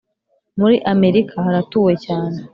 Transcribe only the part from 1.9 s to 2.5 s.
cyane